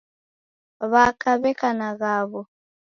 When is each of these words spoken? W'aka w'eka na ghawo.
W'aka 0.91 1.31
w'eka 1.41 1.69
na 1.79 1.89
ghawo. 1.99 2.41